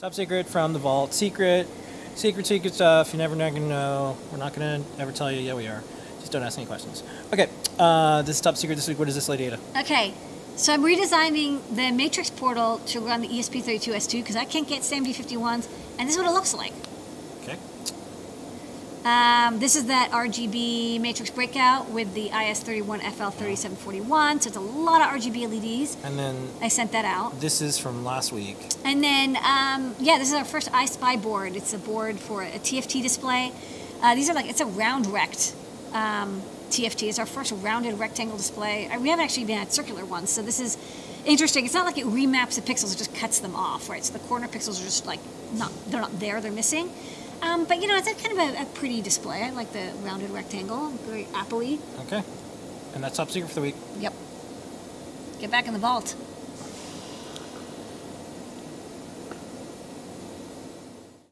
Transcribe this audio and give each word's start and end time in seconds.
Top 0.00 0.14
secret 0.14 0.46
from 0.46 0.72
the 0.72 0.78
vault. 0.78 1.12
Secret, 1.12 1.66
secret, 2.14 2.46
secret 2.46 2.72
stuff. 2.72 3.12
You're 3.12 3.18
never 3.18 3.34
gonna 3.34 3.58
know. 3.58 4.16
We're 4.30 4.38
not 4.38 4.54
gonna 4.54 4.80
ever 4.96 5.10
tell 5.10 5.32
you. 5.32 5.40
Yeah, 5.40 5.54
we 5.54 5.66
are. 5.66 5.82
Just 6.20 6.30
don't 6.30 6.44
ask 6.44 6.56
any 6.56 6.68
questions. 6.68 7.02
Okay. 7.32 7.48
Uh, 7.80 8.22
this 8.22 8.36
is 8.36 8.40
top 8.40 8.56
secret 8.56 8.76
this 8.76 8.86
week. 8.86 8.96
What 9.00 9.08
is 9.08 9.16
this, 9.16 9.28
Lady 9.28 9.46
Ada? 9.46 9.58
Okay, 9.76 10.14
so 10.54 10.72
I'm 10.72 10.82
redesigning 10.82 11.60
the 11.74 11.90
Matrix 11.90 12.30
portal 12.30 12.78
to 12.86 13.00
run 13.00 13.22
the 13.22 13.28
E 13.28 13.40
ESP32S2 13.40 14.20
because 14.20 14.36
I 14.36 14.44
can't 14.44 14.68
get 14.68 14.82
SAMD51s, 14.82 15.66
and 15.98 16.08
this 16.08 16.14
is 16.14 16.18
what 16.18 16.28
it 16.28 16.32
looks 16.32 16.54
like. 16.54 16.72
Okay. 17.42 17.56
Um, 19.08 19.58
this 19.58 19.74
is 19.74 19.86
that 19.86 20.10
RGB 20.10 21.00
matrix 21.00 21.30
breakout 21.30 21.88
with 21.88 22.12
the 22.12 22.28
IS31FL3741, 22.28 24.42
so 24.42 24.48
it's 24.48 24.56
a 24.58 24.60
lot 24.60 25.00
of 25.00 25.08
RGB 25.18 25.48
LEDs. 25.48 25.96
And 26.04 26.18
then 26.18 26.36
I 26.60 26.68
sent 26.68 26.92
that 26.92 27.06
out. 27.06 27.40
this 27.40 27.62
is 27.62 27.78
from 27.78 28.04
last 28.04 28.32
week. 28.32 28.58
And 28.84 29.02
then, 29.02 29.38
um, 29.38 29.96
yeah, 29.98 30.18
this 30.18 30.28
is 30.28 30.34
our 30.34 30.44
first 30.44 30.70
EyeSPI 30.72 31.22
board. 31.22 31.56
It's 31.56 31.72
a 31.72 31.78
board 31.78 32.20
for 32.20 32.42
a 32.42 32.58
TFT 32.58 33.00
display. 33.00 33.50
Uh, 34.02 34.14
these 34.14 34.28
are 34.28 34.34
like, 34.34 34.50
it's 34.50 34.60
a 34.60 34.66
round 34.66 35.06
rect 35.06 35.54
um, 35.94 36.42
TFT. 36.68 37.08
It's 37.08 37.18
our 37.18 37.24
first 37.24 37.54
rounded 37.62 37.98
rectangle 37.98 38.36
display. 38.36 38.88
Uh, 38.88 39.00
We 39.00 39.08
haven't 39.08 39.24
actually 39.24 39.44
even 39.44 39.56
had 39.56 39.72
circular 39.72 40.04
ones, 40.04 40.28
so 40.28 40.42
this 40.42 40.60
is 40.60 40.76
interesting. 41.24 41.64
It's 41.64 41.72
not 41.72 41.86
like 41.86 41.96
it 41.96 42.04
remaps 42.04 42.56
the 42.56 42.60
pixels, 42.60 42.92
it 42.94 42.98
just 42.98 43.14
cuts 43.14 43.38
them 43.38 43.56
off, 43.56 43.88
right? 43.88 44.04
So 44.04 44.12
the 44.12 44.18
corner 44.28 44.48
pixels 44.48 44.78
are 44.82 44.84
just 44.84 45.06
like, 45.06 45.20
not, 45.54 45.72
they're 45.86 46.02
not 46.02 46.20
there, 46.20 46.42
they're 46.42 46.52
missing. 46.52 46.90
Um, 47.42 47.64
but 47.64 47.80
you 47.80 47.86
know, 47.86 47.96
it's 47.96 48.08
a 48.08 48.14
kind 48.14 48.38
of 48.38 48.58
a, 48.58 48.62
a 48.62 48.64
pretty 48.66 49.00
display. 49.00 49.42
I 49.42 49.50
like 49.50 49.72
the 49.72 49.92
rounded 50.02 50.30
rectangle, 50.30 50.88
very 51.06 51.26
Apple-y. 51.34 51.78
Okay. 52.06 52.22
And 52.94 53.04
that's 53.04 53.16
top 53.16 53.30
secret 53.30 53.48
for 53.48 53.56
the 53.56 53.60
week. 53.60 53.76
Yep. 53.98 54.12
Get 55.40 55.50
back 55.50 55.66
in 55.66 55.72
the 55.72 55.78
vault. 55.78 56.14